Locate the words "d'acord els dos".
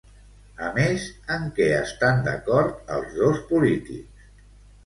2.31-3.43